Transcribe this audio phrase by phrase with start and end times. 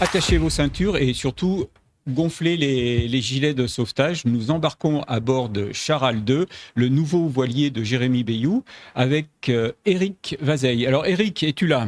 [0.00, 1.66] attachez vos ceintures et surtout
[2.08, 4.24] gonflez les, gilets de sauvetage.
[4.24, 9.50] Nous embarquons à bord de Charal 2, le nouveau voilier de Jérémy Bayou, avec
[9.86, 10.86] Eric euh, Vazeille.
[10.86, 11.86] Alors Eric, es-tu là?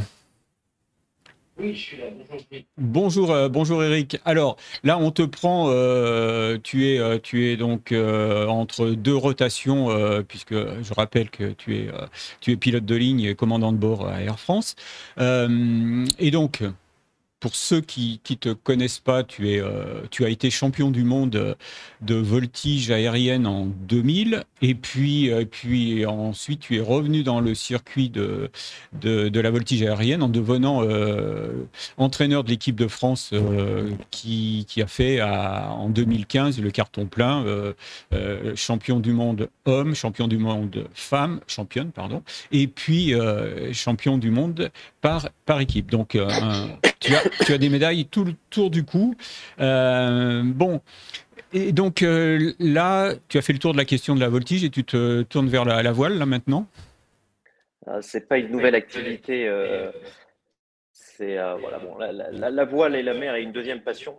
[1.58, 2.04] Oui, je suis là.
[2.76, 4.18] Bonjour, euh, bonjour, Eric.
[4.26, 5.68] Alors là, on te prend.
[5.70, 9.88] Euh, tu es, tu es donc entre deux rotations,
[10.28, 11.88] puisque je rappelle que tu es,
[12.40, 14.76] tu es pilote de ligne et commandant de bord à Air France.
[15.18, 16.62] et donc,
[17.38, 21.56] pour ceux qui ne te connaissent pas, euh, tu as été champion du monde
[22.00, 28.08] de voltige aérienne en 2000, et puis, euh, ensuite tu es revenu dans le circuit
[28.08, 28.50] de,
[29.02, 31.66] la voltige aérienne en devenant euh,
[31.98, 33.32] entraîneur de l'équipe de France
[34.10, 37.44] qui, a fait en 2015 le carton plein,
[38.54, 43.12] champion du monde homme, champion du monde femme, championne, pardon, et puis
[43.72, 44.70] champion du monde
[45.02, 45.90] par, par équipe.
[45.90, 46.16] Donc,
[47.00, 47.12] tu
[47.52, 49.14] as, des médailles tout le tour du cou.
[49.60, 50.80] Euh, bon.
[51.52, 54.64] Et donc euh, là, tu as fait le tour de la question de la voltige
[54.64, 56.66] et tu te tournes vers la, voile là maintenant
[57.86, 59.46] ah, C'est pas une nouvelle activité.
[59.48, 59.90] Euh,
[61.18, 64.18] voilà, bon, la, voile et la mer est une deuxième passion.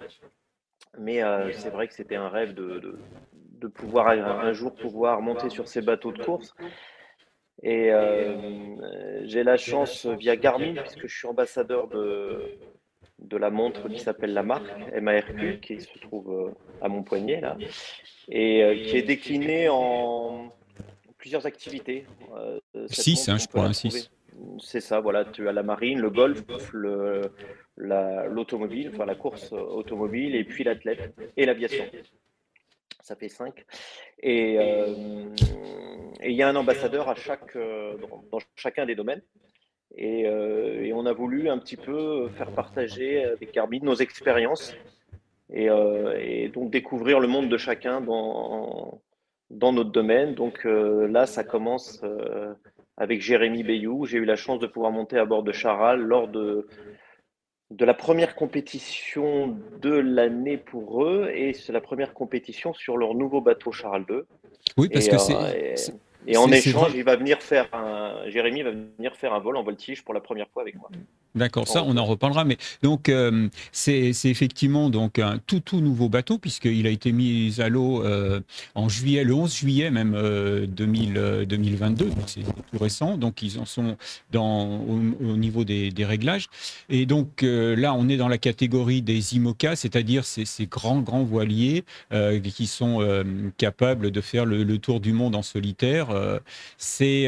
[0.98, 1.22] Mais
[1.54, 2.98] c'est vrai que c'était un rêve de,
[3.60, 6.56] de, pouvoir un, jour pouvoir monter sur ces bateaux de course.
[7.64, 7.92] Et
[9.24, 12.58] j'ai la chance via Garmin, puisque je suis ambassadeur de,
[13.20, 14.70] de la montre qui s'appelle la marque
[15.00, 17.58] MARQ, qui se trouve euh, à mon poignet là,
[18.30, 20.52] et euh, qui est déclinée en
[21.18, 22.06] plusieurs activités.
[22.90, 24.12] 6, euh, hein, je crois, 6.
[24.62, 26.44] C'est ça, voilà, tu as la marine, le golf,
[27.76, 31.86] l'automobile, enfin la course automobile, et puis l'athlète et l'aviation.
[33.02, 33.66] Ça fait 5.
[34.22, 34.60] Et
[36.24, 39.22] il y a un ambassadeur à chaque, dans chacun des domaines.
[40.00, 44.76] Euh, et, on a voulu un petit peu faire partager avec Carbide nos expériences
[45.56, 49.02] euh, et, donc découvrir le monde de chacun dans,
[49.50, 50.36] dans notre domaine.
[50.36, 52.04] Donc euh, là, ça commence
[52.98, 54.06] avec Jérémy Bayou.
[54.06, 56.68] J'ai eu la chance de pouvoir monter à bord de Charal lors de,
[57.72, 63.16] de la première compétition de l'année pour eux et c'est la première compétition sur leur
[63.16, 64.28] nouveau bateau Charal 2.
[64.78, 65.94] Oui, parce que c'est
[66.28, 69.64] et en échange, il va venir faire un, Jérémy va venir faire un vol en
[69.64, 70.90] voltige pour la première fois avec moi.
[71.36, 72.44] D'accord, ça on en reparlera.
[72.46, 77.56] Mais donc euh, c'est effectivement donc un tout tout nouveau bateau puisqu'il a été mis
[77.60, 78.40] à l'eau euh,
[78.76, 80.14] en juillet, le 11 juillet même
[80.68, 83.18] 2000, euh, 2022, donc c'est tout récent.
[83.18, 83.98] Donc ils en sont
[84.32, 86.48] dans, au, niveau des, réglages.
[86.90, 91.24] Et donc là on est dans la catégorie des IMOCA, c'est-à-dire ces, ces, grands grands
[91.24, 91.84] voiliers
[92.44, 93.24] qui sont
[93.58, 96.10] capables de faire le, le, tour du monde en solitaire.
[96.78, 97.28] C'est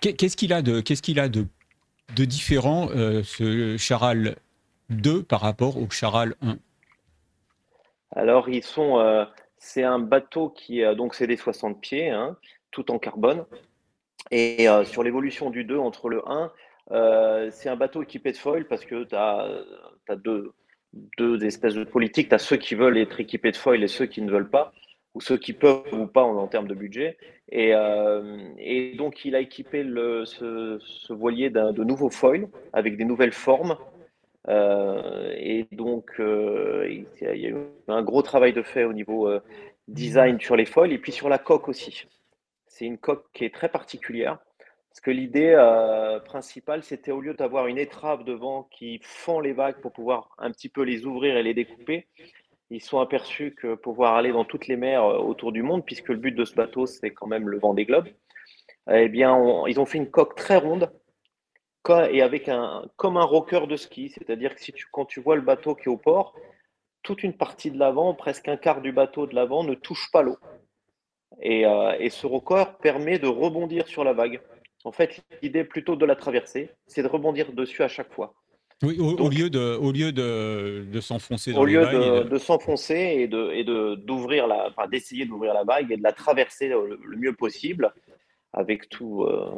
[0.00, 1.46] qu'est-ce qu'il a de qu'est-ce qu'il a de
[2.16, 4.36] de différent euh, ce Charal
[4.90, 6.56] 2 par rapport au Charal 1
[8.12, 8.98] Alors, ils sont.
[8.98, 9.24] Euh,
[9.58, 10.82] c'est un bateau qui.
[10.96, 12.36] donc, c'est des 60 pieds, hein,
[12.70, 13.44] tout en carbone.
[14.30, 18.66] Et euh, sur l'évolution du 2 entre le 1, c'est un bateau équipé de foil
[18.66, 19.46] parce que tu as,
[20.16, 20.52] deux,
[21.18, 22.30] deux espèces de politiques.
[22.30, 24.72] Tu as ceux qui veulent être équipés de foil et ceux qui ne veulent pas
[25.18, 27.16] ou ceux qui peuvent ou pas en, termes de budget.
[27.50, 33.32] Et, euh, et, donc, il a équipé ce, voilier de nouveaux foils avec des nouvelles
[33.32, 33.76] formes.
[34.48, 37.56] Euh, et donc, euh, il y a eu
[37.88, 39.28] un gros travail de fait au niveau
[39.88, 42.06] design sur les foils et puis sur la coque aussi.
[42.68, 44.38] C'est une coque qui est très particulière.
[44.90, 45.56] Parce que l'idée
[46.26, 50.52] principale, c'était au lieu d'avoir une étrave devant qui fend les vagues pour pouvoir un
[50.52, 52.06] petit peu les ouvrir et les découper,
[52.70, 56.08] ils sont aperçus que pouvoir aller dans toutes les mers euh, autour du monde, puisque
[56.08, 58.08] le but de ce bateau, c'est quand même le vent des globes,
[58.90, 59.36] eh bien,
[59.66, 60.90] ils ont fait une coque très ronde
[62.10, 64.10] et avec un, comme un rocker de ski.
[64.10, 66.34] C'est-à-dire que si tu, quand tu vois le bateau qui est au port,
[67.02, 70.22] toute une partie de l'avant, presque un quart du bateau de l'avant, ne touche pas
[70.22, 70.36] l'eau.
[71.40, 74.40] Et, euh, et, ce rocker permet de rebondir sur la vague.
[74.84, 78.34] En fait, l'idée plutôt de la traverser, c'est de rebondir dessus à chaque fois.
[78.84, 82.94] Oui, au, lieu de, au lieu de, de s'enfoncer dans au lieu de, de s'enfoncer
[82.94, 86.68] et de, et de d'ouvrir la, enfin, d'essayer d'ouvrir la vague et de la traverser
[86.68, 87.92] le, mieux possible,
[88.52, 89.50] avec tout, euh,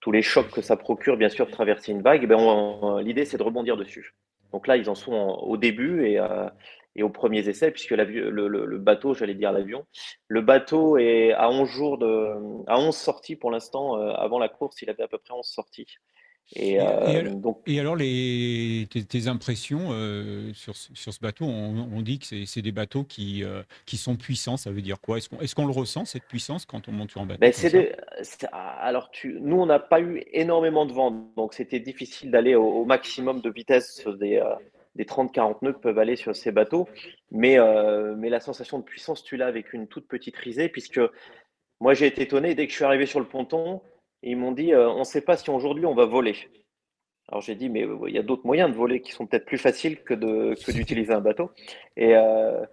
[0.00, 2.20] tous les chocs que ça procure, bien sûr, de traverser une vague.
[2.24, 4.14] Eh ben, l'idée, c'est de rebondir dessus.
[4.52, 6.48] Donc là, ils en sont au début et, euh,
[6.94, 9.86] et aux premiers essais, puisque le, le, le, bateau, j'allais dire l'avion,
[10.26, 12.34] le bateau est à 11 jours de,
[12.66, 13.96] à 11 sorties pour l'instant.
[13.96, 15.86] Euh, avant la course, il avait à peu près 11 sorties.
[16.54, 17.60] Et, euh, donc...
[17.66, 22.72] et, alors, les, tes, impressions euh, sur, sur, ce bateau, on, dit que c'est des
[22.72, 24.56] bateaux qui, euh, qui sont puissants.
[24.56, 25.18] Ça veut dire quoi?
[25.18, 27.52] Est-ce qu'on est qu'on le ressent, cette puissance, quand on monte sur un bateau ben,
[28.52, 32.84] Alors, tu, nous, on n'a pas eu énormément de vent, donc c'était difficile d'aller au,
[32.86, 34.42] maximum de vitesse des,
[34.94, 36.88] des 30-40 nœuds peuvent aller sur ces bateaux.
[37.30, 37.58] Mais,
[38.16, 41.00] mais la sensation de puissance, tu l'as avec une toute petite risée, puisque
[41.80, 43.82] moi j'ai été étonné dès que je suis arrivé sur le ponton,
[44.22, 46.36] ils m'ont dit euh, on ne sait pas si aujourd'hui on va voler.
[47.28, 49.58] Alors j'ai dit mais il y a d'autres moyens de voler qui sont peut-être plus
[49.58, 51.50] faciles que, de, que d'utiliser un bateau.
[51.96, 52.64] Et, euh,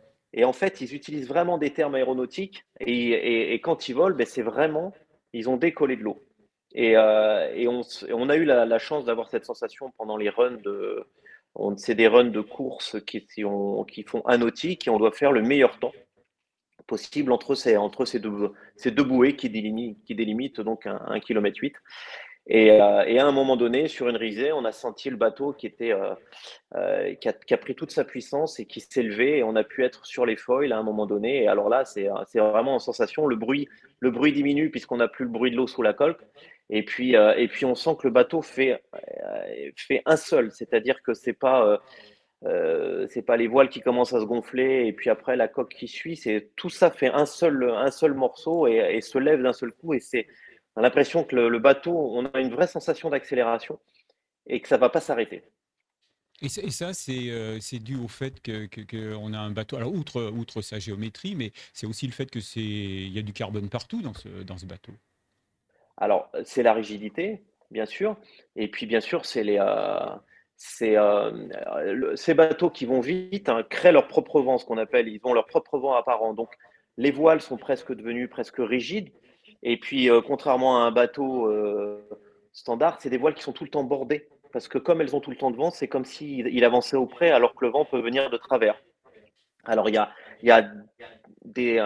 [0.44, 4.94] en fait, ils utilisent vraiment des termes aéronautiques et, quand ils volent, ben, c'est vraiment,
[5.32, 6.22] ils ont décollé de l'eau.
[6.74, 7.82] Et, on,
[8.12, 11.08] on, a eu la, chance d'avoir cette sensation pendant les runs de,
[11.78, 15.42] c'est des runs de course qui, qui, font un nautique et on doit faire le
[15.42, 15.94] meilleur temps
[16.88, 17.74] possible entre ces,
[18.20, 21.76] deux, bouées qui délimitent, donc un, km 8.
[22.48, 25.52] Et, euh, et, à un moment donné, sur une risée, on a senti le bateau
[25.52, 26.14] qui, était, euh,
[26.76, 29.84] euh, qui, a, pris toute sa puissance et qui s'est levé et on a pu
[29.84, 31.44] être sur les foils à un moment donné.
[31.44, 33.26] Et alors là, c'est vraiment une sensation.
[33.26, 33.68] Le bruit,
[34.00, 36.22] le bruit diminue puisqu'on n'a plus le bruit de l'eau sous la coque.
[36.70, 38.82] Et puis, et puis on sent que le bateau fait,
[39.76, 41.80] fait un seul, c'est-à-dire que c'est pas
[42.44, 45.74] euh, c'est pas les voiles qui commencent à se gonfler et puis après la coque
[45.74, 49.54] qui suit, c'est tout ça fait un seul un seul morceau et, se lève d'un
[49.54, 50.28] seul coup et c'est
[50.76, 53.80] on a l'impression que le, bateau, on a une vraie sensation d'accélération
[54.46, 55.44] et que ça va pas s'arrêter.
[56.42, 59.78] Et, ça, c'est dû au fait qu'on que, que a un bateau.
[59.78, 63.70] Alors, outre, outre sa géométrie, mais c'est aussi le fait qu'il y a du carbone
[63.70, 64.92] partout dans ce, dans ce bateau.
[65.96, 67.42] Alors, c'est la rigidité,
[67.72, 68.18] bien sûr,
[68.58, 70.16] et puis bien sûr, c'est les, euh,
[70.82, 75.20] euh, ces bateaux qui vont vite hein, créent leur propre vent, ce qu'on appelle, ils
[75.24, 76.34] ont leur propre vent apparent.
[76.34, 76.50] Donc,
[76.98, 79.12] les voiles sont presque devenues presque rigides,
[79.64, 81.52] et puis euh, contrairement à un bateau
[82.54, 85.20] standard, c'est des voiles qui sont tout le temps bordées, parce que comme elles ont
[85.20, 87.72] tout le temps de vent, c'est comme s'il il avançait au près, alors que le
[87.72, 88.82] vent peut venir de travers.
[89.66, 89.96] Alors, il
[90.44, 90.72] y a,
[91.44, 91.80] des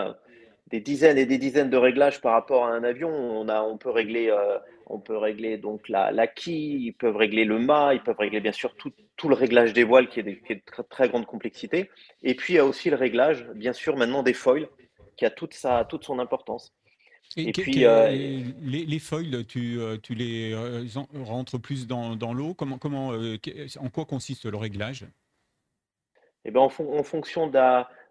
[0.70, 3.10] des dizaines et des dizaines de réglages par rapport à un avion.
[3.10, 4.58] On, a, on peut régler, euh,
[4.90, 8.42] on peut régler donc la, la quille, ils peuvent régler le mât, ils peuvent régler
[8.42, 11.90] bien sûr tout, tout le réglage des voiles qui est, de, très, très, grande complexité.
[12.24, 14.68] Et puis il y a aussi le réglage, bien sûr, maintenant des foils,
[15.16, 16.74] qui a toute, sa, toute son importance.
[17.38, 20.56] Et, puis, euh, les, les, foils, tu, euh, tu les
[21.14, 22.56] rentres plus dans, dans l'eau?
[22.56, 25.06] Comment, comment, en quoi consiste le réglage?
[26.44, 27.52] Eh ben, en, en fonction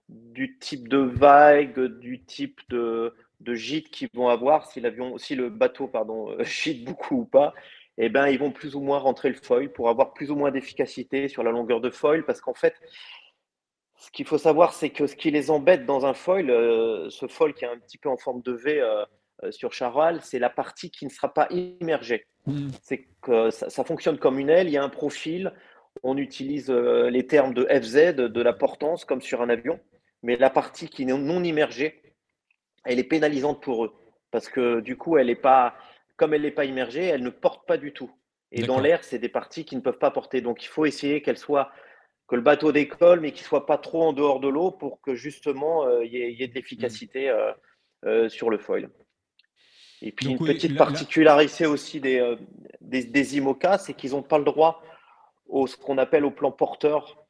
[0.09, 5.35] du type de vague, du type de, de gîte qu'ils vont avoir, si, l'avion, si
[5.35, 7.55] le bateau pardon, euh, gîte beaucoup ou pas,
[7.99, 10.51] eh ben, ils vont plus ou moins rentrer le foil pour avoir plus ou moins
[10.51, 12.25] d'efficacité sur la longueur de foil.
[12.25, 12.75] Parce qu'en fait,
[13.97, 17.27] ce qu'il faut savoir, c'est que ce qui les embête dans un foil, euh, ce
[17.27, 19.05] foil qui est un petit peu en forme de V euh,
[19.51, 22.27] sur Charal, c'est la partie qui ne sera pas immergée.
[22.47, 22.69] Mmh.
[22.83, 25.53] C'est que ça, ça, fonctionne comme une aile, il y a un profil,
[26.03, 29.81] on utilise les termes de FZ, de la portance, comme sur un avion
[30.23, 32.03] mais la partie qui est non immergée,
[32.89, 33.93] elle est pénalisante pour eux.
[34.31, 35.75] Parce que du coup, elle est pas,
[36.17, 38.11] comme elle n'est pas immergée, elle ne porte pas du tout.
[38.51, 40.41] Et dans l'air, c'est des parties qui ne peuvent pas porter.
[40.41, 41.71] Donc il faut essayer qu'elle soit,
[42.27, 45.01] que le bateau décolle, mais qu'il ne soit pas trop en dehors de l'eau pour
[45.03, 47.53] que justement euh, il y, ait de l'efficacité euh,
[48.07, 48.91] euh, sur le foil.
[50.01, 52.37] Et puis une petite particularité aussi des,
[52.81, 54.83] des, des IMOCA, c'est qu'ils n'ont pas le droit
[55.47, 57.27] au ce qu'on appelle au plan porteur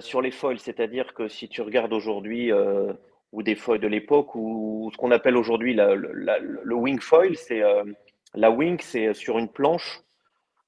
[0.00, 2.52] sur les foils, c'est-à-dire que si tu regardes aujourd'hui
[3.32, 7.84] ou des foils de l'époque ou, ce qu'on appelle aujourd'hui le wing foil, c'est euh,
[8.34, 10.00] la wing, c'est sur une planche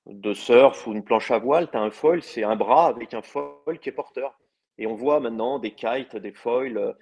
[0.07, 3.15] de surf ou une planche à voile, tu as un foil, c'est un bras avec
[3.15, 4.39] un foil qui est porteur.
[4.79, 6.95] Et on voit maintenant des kites, des foils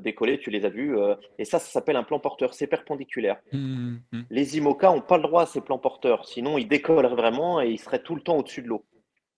[0.00, 0.96] décollés, tu les as vus,
[1.38, 3.40] et ça, ça s'appelle un plan porteur, c'est perpendiculaire.
[3.52, 4.20] Mmh, mmh.
[4.28, 7.70] Les IMOCA n'ont pas le droit à ces plans porteurs, sinon ils décolleraient vraiment et
[7.70, 8.84] ils seraient tout le temps au-dessus de l'eau.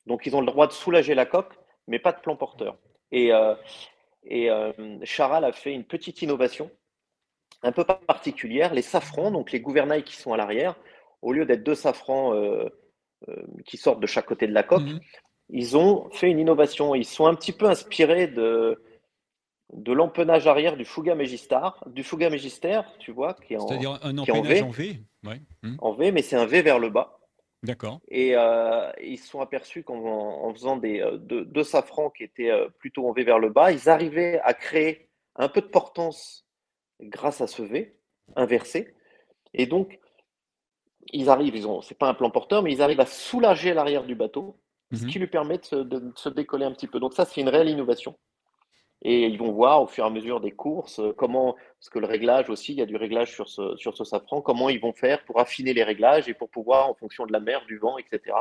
[0.06, 1.54] Donc ils ont le droit de soulager la coque,
[1.86, 2.76] mais pas de plan porteur.
[3.12, 3.54] Et, euh,
[4.26, 4.72] et euh,
[5.04, 6.70] Charal a fait une petite innovation
[7.62, 8.74] un peu particulière.
[8.74, 10.76] Les safrans, donc les gouvernails qui sont à l'arrière,
[11.22, 12.68] au lieu d'être deux safrans euh,
[13.64, 15.00] qui sortent de chaque côté de la coque, mhm.
[15.48, 16.94] ils ont fait une innovation.
[16.94, 18.82] Ils sont un petit peu inspirés de,
[19.72, 23.98] de l'empennage arrière du Fuga Mégistar, du Fuga Magister, tu vois, qui est en, C'est-à-dire
[24.02, 25.00] un empennage en V,
[25.78, 27.18] En V, mais c'est un V vers le bas.
[27.64, 28.00] D'accord.
[28.08, 32.68] Et euh, ils se sont aperçus qu'en faisant des, euh, deux, safrans qui étaient euh,
[32.78, 36.46] plutôt en V vers le bas, ils arrivaient à créer un peu de portance
[37.00, 37.96] grâce à ce V
[38.36, 38.94] inversé.
[39.54, 39.98] Et donc,
[41.12, 44.04] ils arrivent, ils ont, c'est pas un plan porteur, mais ils arrivent à soulager l'arrière
[44.04, 44.60] du bateau,
[44.92, 45.10] ce mhm.
[45.10, 47.00] qui lui permet de se décoller un petit peu.
[47.00, 48.14] Donc ça, c'est une réelle innovation.
[49.04, 51.98] Et ils vont voir au fur et à mesure des courses euh, comment, parce que
[51.98, 54.80] le réglage aussi, il y a du réglage sur ce, sur ce safran, comment ils
[54.80, 57.76] vont faire pour affiner les réglages et pour pouvoir, en fonction de la mer, du
[57.76, 58.34] vent, etc.,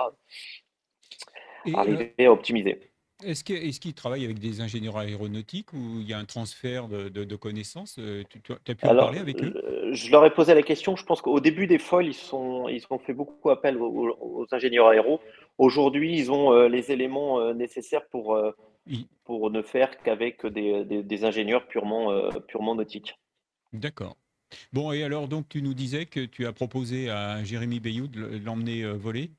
[1.73, 2.79] arriver à optimiser.
[3.25, 3.43] Est-ce
[3.79, 8.51] qu'il travaille avec des ingénieurs aéronautiques ou il y a un transfert de, connaissances Tu,
[8.51, 9.53] as pu en parler avec eux?
[9.91, 10.97] Je leur ai posé la question.
[10.97, 14.87] Je pense qu'au début des foils, ils, sont, ils ont fait beaucoup appel aux, ingénieurs
[14.87, 15.21] aéros.
[15.57, 18.37] Aujourd'hui, ils ont les éléments nécessaires pour,
[19.23, 23.17] pour ne faire qu'avec des, des, ingénieurs purement, purement nautiques.
[23.71, 24.17] D'accord.
[24.71, 28.37] Bon, et alors, donc, tu nous disais que tu as proposé à Jérémy Bayou de
[28.43, 29.31] l'emmener voler?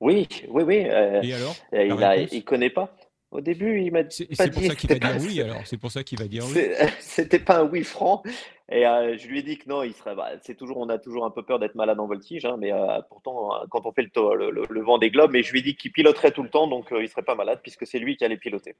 [0.00, 0.84] Oui, oui, oui.
[0.88, 1.56] Euh, et alors?
[1.72, 2.96] Il ne connaît pas.
[3.30, 4.26] Au début, il m'a dit.
[4.32, 5.60] C'est pour ça qu'il va dire oui, alors.
[5.66, 6.62] C'est pour ça qu'il va dire oui.
[7.00, 8.22] C'était pas un oui franc.
[8.70, 10.14] Et euh, je lui ai dit que non, il serait.
[10.14, 12.72] Bah, c'est toujours, on a toujours un peu peur d'être malade en voltige, hein, mais
[12.72, 15.76] euh, pourtant, quand on fait le, le, vent des globes, mais je lui ai dit
[15.76, 18.38] qu'il piloterait tout le temps, donc il serait pas malade puisque c'est lui qui allait
[18.38, 18.76] piloter.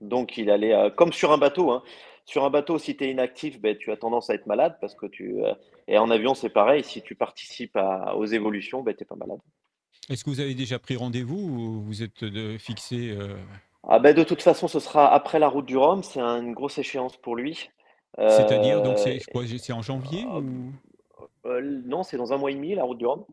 [0.00, 1.70] Donc il allait, comme sur un bateau.
[1.70, 1.82] Hein.
[2.26, 4.94] Sur un bateau, si tu es inactif, ben, tu as tendance à être malade parce
[4.94, 5.36] que tu.
[5.88, 6.84] et en avion, c'est pareil.
[6.84, 7.78] Si tu participes
[8.14, 9.40] aux évolutions, ben, tu n'es pas malade.
[10.10, 13.36] Est-ce que vous avez déjà pris rendez-vous ou vous êtes de, fixé euh?
[13.88, 16.02] ah ben, De toute façon, ce sera après la route du Rhum.
[16.02, 17.70] C'est une grosse échéance pour lui.
[18.16, 20.38] C'est-à-dire, donc c'est euh, en janvier ah,
[21.46, 23.24] euh, Non, c'est dans un mois et demi, la route du Rhum.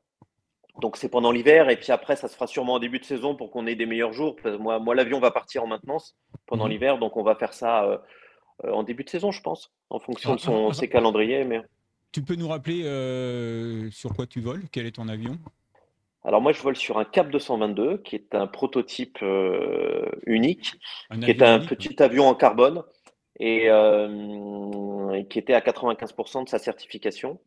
[0.82, 3.36] Donc c'est pendant l'hiver et puis après ça se fera sûrement en début de saison
[3.36, 4.38] pour qu'on ait des meilleurs jours.
[4.58, 6.16] Moi, moi l'avion va partir en maintenance
[6.48, 8.02] pendant mmh l'hiver, donc on va faire ça
[8.64, 11.44] en début de saison, je pense, en fonction de son, ses calendriers.
[11.44, 11.62] Mais...
[12.14, 12.84] Tu peux nous rappeler
[13.92, 14.64] sur quoi tu voles?
[14.72, 15.38] Quel est ton avion?
[16.24, 20.74] Alors moi, je vole sur un Cap 222, qui est un prototype euh, unique,
[21.20, 22.84] qui est un petit avion en carbone
[23.42, 27.40] euh, et, qui était à 95% de sa certification,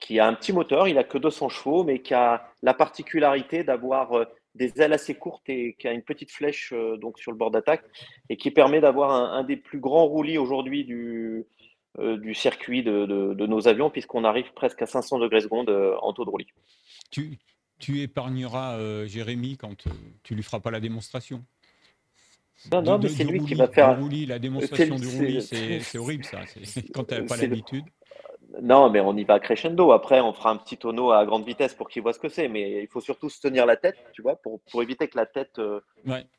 [0.00, 3.64] qui a un petit moteur, il a que 200 chevaux, mais qui a la particularité
[3.64, 4.24] d'avoir euh,
[4.54, 7.84] des ailes assez courtes et qui a une petite flèche donc sur le bord d'attaque
[8.28, 11.46] et qui permet d'avoir un, des plus grands roulis aujourd'hui du,
[11.98, 15.70] du circuit de, de, nos avions puisqu'on arrive presque à 500 degrés secondes
[16.02, 16.48] en taux de roulis.
[17.10, 17.38] Tu,
[17.82, 19.90] tu épargneras euh, Jérémy quand euh,
[20.22, 21.44] tu lui feras pas la démonstration.
[22.70, 23.98] Non, non, mais c'est lui qui va faire.
[24.28, 26.42] la démonstration du roulis, c'est horrible ça.
[26.94, 27.84] Quand tu n'as pas l'habitude.
[28.62, 29.90] Non, mais on y va crescendo.
[29.90, 32.46] Après, on fera un petit tonneau à grande vitesse pour qu'il voit ce que c'est.
[32.46, 35.26] Mais il faut surtout se tenir la tête, tu vois, pour, pour éviter que la
[35.26, 35.80] tête euh,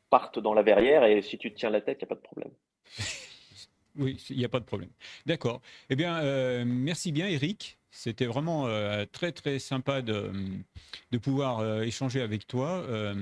[0.08, 1.04] parte dans la verrière.
[1.04, 2.52] Et si tu te tiens la tête, il n'y a pas de problème.
[3.96, 4.90] oui, il n'y a pas de problème.
[5.26, 5.60] D'accord.
[5.90, 7.76] Eh bien, merci bien, Eric.
[7.96, 10.32] C'était vraiment euh, très très sympa de,
[11.22, 12.82] pouvoir euh, échanger avec toi.
[12.88, 13.14] Euh,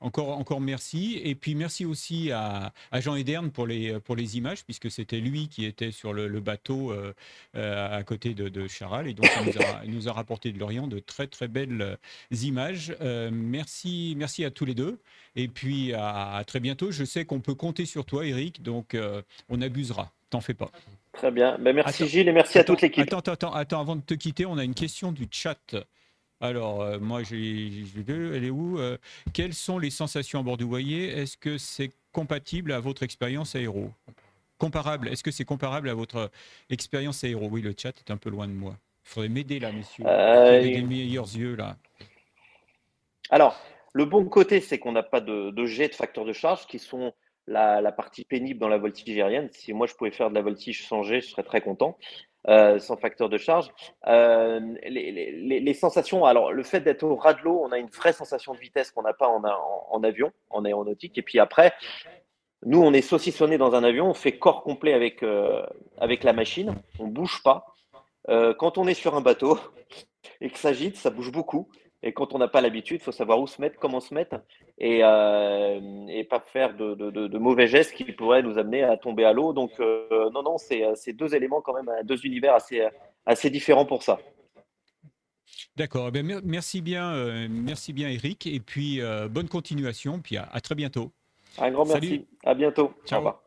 [0.00, 1.20] encore, encore merci.
[1.22, 5.20] Et puis merci aussi à, à, Jean Ederne pour les, pour les images, puisque c'était
[5.20, 6.92] lui qui était sur le, le bateau
[7.54, 9.08] à côté de, de, Charal.
[9.08, 11.98] Et donc il nous, a, nous a rapporté de Lorient de très très belles
[12.42, 12.94] images.
[13.32, 14.98] merci, merci à tous les deux.
[15.36, 16.90] Et puis à, à très bientôt.
[16.90, 18.96] Je sais qu'on peut compter sur toi, Eric, donc
[19.48, 20.12] on abusera.
[20.30, 20.70] T'en fais pas.
[21.14, 21.56] Très bien.
[21.58, 23.04] Ben, merci Gilles et merci à toute l'équipe.
[23.04, 25.76] Attends, attends, attends, avant de te quitter, on a une question du chat.
[26.44, 28.98] Alors, euh, moi, j'ai vu, elle est où euh,
[29.32, 31.06] Quelles sont les sensations à bord du voilier?
[31.06, 33.90] Est-ce que c'est compatible à votre expérience aéro?
[34.58, 36.30] Comparable, est-ce que c'est comparable à votre
[36.68, 37.48] expérience aéro?
[37.50, 38.76] Oui, le chat est un peu loin de moi.
[39.06, 40.04] Il faudrait m'aider là, messieurs.
[40.06, 41.78] Euh, des meilleurs yeux là.
[43.30, 43.58] Alors,
[43.94, 46.78] le bon côté, c'est qu'on n'a pas de, de jet de facteurs de charge qui
[46.78, 47.14] sont
[47.46, 49.48] la, partie pénible dans la voltige aérienne.
[49.52, 51.96] Si moi je pouvais faire de la voltige sans G, je serais très content.
[52.46, 53.70] Euh, sans facteur de charge.
[54.06, 58.12] Euh, les, sensations, alors le fait d'être au ras de l'eau, on a une vraie
[58.12, 61.16] sensation de vitesse qu'on n'a pas en, avion, en aéronautique.
[61.16, 61.72] Et puis après,
[62.66, 65.64] nous, on est saucissonné dans un avion, on fait corps complet avec, euh,
[65.96, 67.64] avec la machine, on bouge pas.
[68.28, 69.58] quand on est sur un bateau
[70.42, 71.70] et que ça agite, ça bouge beaucoup.
[72.06, 74.36] Et quand on n'a pas l'habitude, il faut savoir où se mettre, comment se mettre,
[74.78, 79.54] et, euh, pas faire de, mauvais gestes qui pourraient nous amener à tomber à l'eau.
[79.54, 82.86] Donc, euh, non, non, c'est deux éléments quand même, deux univers assez,
[83.24, 84.18] assez différents pour ça.
[85.76, 86.10] D'accord.
[86.14, 88.46] Eh merci bien, euh, merci bien, Eric.
[88.46, 90.20] Et puis, bonne continuation.
[90.20, 91.10] Puis à, très bientôt.
[91.58, 92.26] Un grand merci.
[92.44, 92.92] À bientôt.
[93.06, 93.16] Ciao.
[93.16, 93.43] Au revoir.